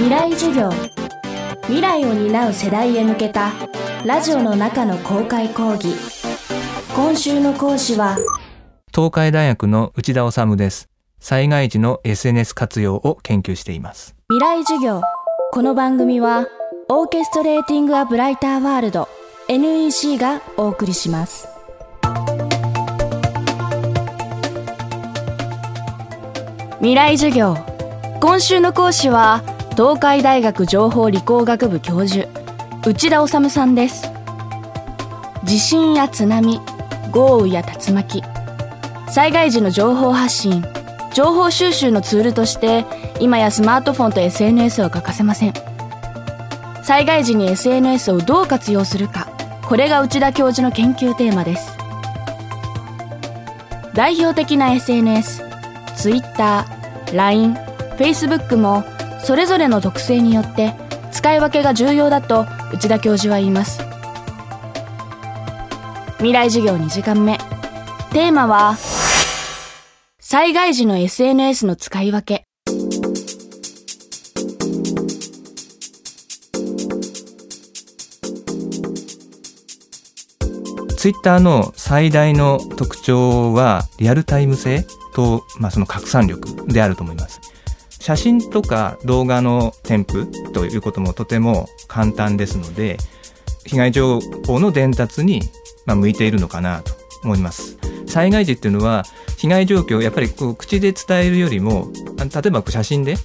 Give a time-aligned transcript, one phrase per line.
[0.00, 0.70] 未来授業。
[1.64, 3.52] 未来を担う世代へ向けた
[4.06, 5.94] ラジオの中の公開講義。
[6.96, 8.16] 今週の講師は
[8.94, 10.88] 東海大学の内田治です。
[11.18, 14.16] 災害時の SNS 活用を研究しています。
[14.30, 15.02] 未来授業。
[15.52, 16.46] この番組は
[16.88, 19.06] オーケストレーティング・ア・ブライター・ワールド
[19.48, 21.46] NEC がお送りします。
[26.78, 27.54] 未来授業。
[28.22, 29.42] 今週の講師は
[29.80, 32.28] 東海大学情報理工学部教授
[32.86, 34.12] 内田治さんです。
[35.42, 36.60] 地震や津波
[37.10, 38.22] 豪雨や竜巻
[39.08, 40.62] 災害時の情報発信
[41.14, 42.84] 情報収集のツールとして
[43.20, 45.54] 今やスマートフォンと SNS は欠かせません。
[46.82, 49.28] 災害時に SNS をどう活用するか
[49.62, 51.74] これが内田教授の研究テーマです。
[53.94, 55.42] 代表的な SNS
[55.96, 56.66] Twitter、
[57.14, 57.54] LINE、
[57.96, 58.84] Facebook も
[59.22, 60.74] それぞれの特性によって
[61.12, 63.80] 使い分けが重要だと内田教授は言います。
[66.18, 67.38] 未来授業2時間目。
[68.12, 68.76] テーマは
[70.18, 72.46] 災害時の SNS の使い分け。
[81.00, 87.19] ツイッターの最大の特徴はリアルタイム性と、まあ、その拡散力であると思います。
[88.00, 92.96] 写真とか動画の添付ということもとても簡単ですので
[93.66, 95.42] 被害情報の伝達に
[95.86, 96.92] 向いているのかなと
[97.22, 97.78] 思います。
[98.06, 99.04] 災害時っていうのは
[99.36, 103.18] 被害状況をやっぱりこう口で伝えるよりも例えば写真で例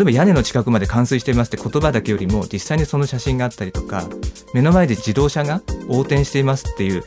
[0.00, 4.08] えば屋根の近くまで冠水していますって言葉だけよりも実際にその写真があったりとか
[4.52, 7.04] 目の前で自動車が横転していますっていう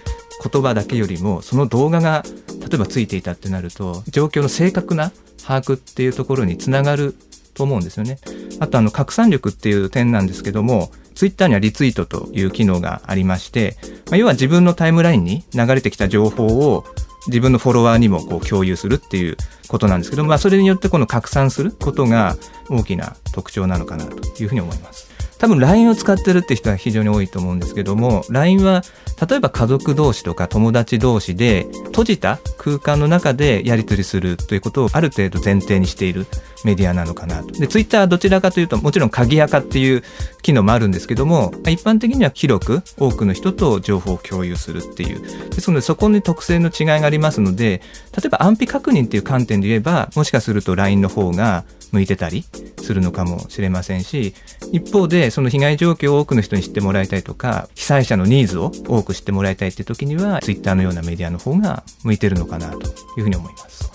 [0.52, 2.24] 言葉だけよりもその動画が
[2.68, 7.16] 例えばついていたってなると状況の正確な把握っていうところにつながる
[7.54, 8.20] と思うんですよね。
[8.60, 16.86] あとあの拡散力っていう点なんですけどもツイッターにはリツイートという機能がありまして、まあ、要は自分のタイムラインに流れてきた情報を
[17.28, 19.38] 自分のフォロワーにもこう共有するっていう
[19.68, 22.38] ことなんですけど、まあ、それによってこの拡散することが
[22.70, 25.07] 大きな特徴なのかなというふうに思います。
[25.40, 28.84] 多分 LINE を使ってるって人は非常に多いと思うんですけども LINE は
[29.30, 36.28] 例えば家族同士とか友達同士で閉じた空間の中でやり取りするということをある程度前提にしている
[36.64, 37.54] メディアなのかなと。
[37.54, 40.04] で、ツイッターはどちらかというと、もちろん鍵垢っていう
[40.42, 45.22] 機能もあるんですけども、一般的には広く多くの人と情報を共有するっていう。
[45.50, 47.82] ですので、そこに特性の違いがありますので、
[48.16, 52.46] 例えば安否確認っていう観点で言えば、もしかすると LINE の方が向いてたり
[52.82, 54.34] するのかもしれませんし、
[54.72, 62.88] 一方でその被害状況を多くの人に知ってもらいたいとか、被災者のニーズを多く知ってもらいたいって時には、Twitter のようなメディアの方が向いてるのかなと
[63.18, 63.92] いうふうに思います。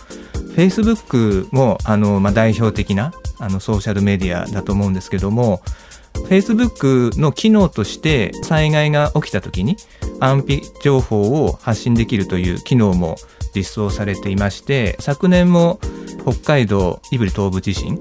[0.54, 5.62] Facebook もあの、まあ、代表的なあのソーシャルメディアだと思うんですけども
[6.28, 9.76] Facebook の機能として災害が起きた時に
[10.20, 13.16] 安否情報を発信できるという機能も
[13.54, 15.80] 実装されていまして昨年も
[16.22, 17.98] 北海道胆振東部地震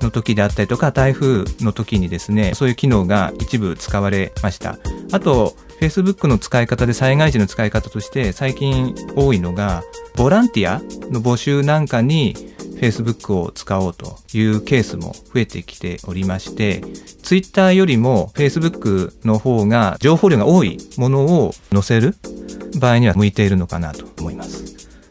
[0.00, 4.78] の時であったりとか台風の時にですねそういう機能が一部使われました。
[5.12, 9.82] あと Facebook の使い方で災害時の使い方として最近多いのが
[10.16, 10.80] ボランティア
[11.10, 12.34] の募集なんかに
[12.80, 16.82] Facebook を使おうというケースも増えてきておりまして
[17.22, 22.14] Twitter よりも Facebook の方が情報量が多いものを載せる
[22.78, 24.59] 場合には向いているのかなと思います。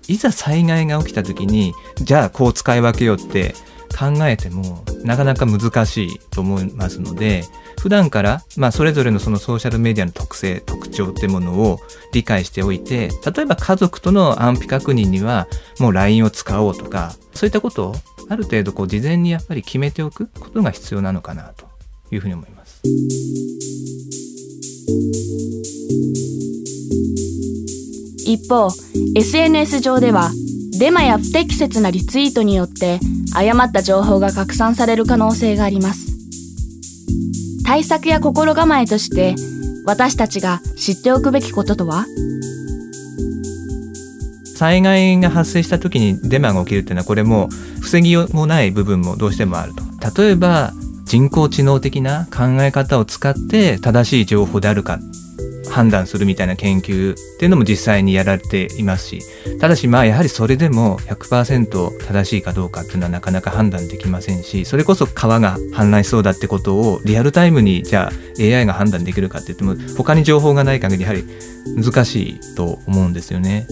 [0.09, 3.53] いざ災害が起きた時にじゃあこう使い分けようって
[3.97, 7.43] 考えてもなかなか難しいと思いますので
[7.79, 11.79] 普段から、まあ、それぞれのそのソーシャルメディアの特性特徴ってものを
[12.11, 15.47] 理解しておいて例えば家族との安否確認には
[15.79, 17.95] もう LINE を使おうとかそういったことを
[18.29, 21.67] ある程度こう事前にやっぱり決めておくことが必要なのかなと
[22.11, 23.88] いうふうに思います。
[28.29, 28.67] 一方
[29.15, 30.29] SNS 上では
[30.77, 32.99] デマや不適切なリツイートによって
[33.33, 36.13] 誤った情報が拡散される可能性があります。
[37.65, 39.33] 対策や心構えとして
[39.83, 42.05] 私たちが知っておくべきこととは？
[44.55, 47.49] 災害が発生した時にデマが起きるっていうのはこれも
[47.81, 50.21] 防ぎようもない部分もどうしてもあると。
[50.21, 50.71] 例えば
[51.05, 54.99] 人工知能的な考え方を使って正しい情報であるか。
[55.69, 68.11] 判断するみたいな研究っていうのも実際にやられていますしただしまあやはりそれでも100%正しいかどうかっていうのはなかなか判断できませんしそれこそ川が氾濫しそうだってことをリアルタイムにじゃあ
[68.41, 71.23] AI が判断できるかって言っても他に情報がない限りやはり
[71.75, 73.67] 難しいと思うんですよね。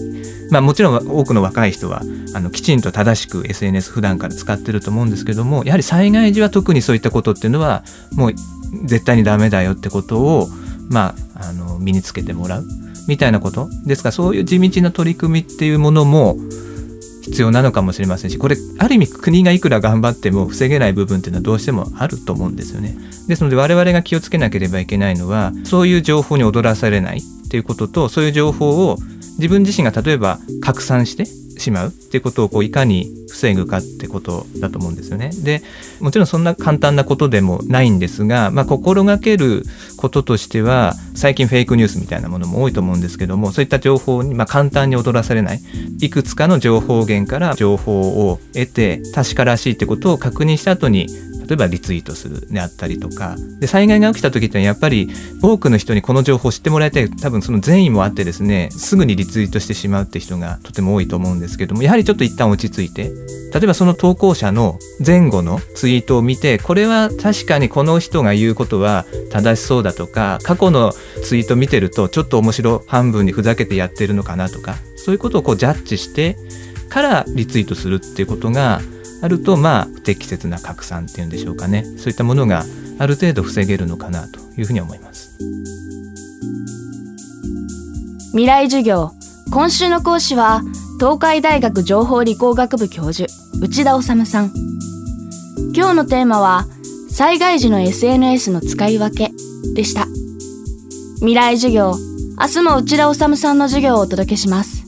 [0.50, 2.02] まあもちろん多くの若い人は
[2.34, 8.34] あのきちんと正しく SNS 普段から使ってると思うんですけどもやはり災害時は特にそういったことっていうのはもう
[8.84, 10.48] 絶対にダメだよってことを
[10.90, 12.64] まああの身につけてもらう
[13.06, 16.36] みたいなことですからそういう地道な取り組みっていうものも
[17.22, 22.96] 必要なのかもしれませんしこれある意味国がいくら頑張っても防げない部分っていうのはどうしてもあると思うんですよね。
[23.28, 28.96] ですので我々が気をつけなければいけないのはそういう情報に踊らされないっていうこととそういう情報を
[29.38, 31.26] 自分自身が例えば拡散して
[31.58, 35.30] しまうってことをこういかに防ぐかってことだと思うんですよね。
[35.42, 35.62] で
[36.00, 39.64] もちろんそんな簡単なことでもないんですが、まあ、心がける
[39.96, 45.60] こととしては最近フェイクニュースみたいなものも多いと思うんですけどもそういった情報にま簡単に踊らされない
[46.00, 51.06] いくつかの情報源から情報を得て確からしいってことを確認した後に
[51.48, 53.36] 例えばリツイートするであったりとか。
[53.58, 55.08] で災害が起きた時ってやっぱり
[55.42, 57.08] 多くの人にこの情報を知ってもらいたい。
[57.10, 63.10] 多分その善意もあってですねすぐにリツイートしてしまうって人がとても多いと思うんですけどもやはりちょっと一旦落ち着いて。
[63.52, 70.92] 例えばその投稿者の前後のツイートを見てこれは確かにこの人が言うことは正しそうだとか過去の
[71.24, 76.36] ツイート見てるとちょっと面白半分にふざけてやってるのかなとかそういうことをこうジャッジして
[76.88, 78.80] からリツイートするっていうことが
[79.20, 81.84] あるとまあ不適切な拡散っていうんでしょうかね。
[81.96, 82.64] そういったものが
[82.98, 85.36] ある程度防げるのかなというふうに思います。
[88.30, 89.12] 未来授業。
[89.50, 90.62] 今週の講師は
[91.00, 93.28] 東海大学情報理工学部教授
[93.60, 94.52] 内田治さん。
[95.74, 96.66] 今日のテーマは
[97.10, 99.32] 災害時の SNS の使い分け
[99.74, 100.06] でした。
[101.16, 101.94] 未来授業。
[102.40, 104.87] 明日も内田治さんの授業をお届けします。